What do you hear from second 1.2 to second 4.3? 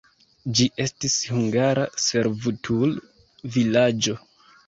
hungara servutul-vilaĝo.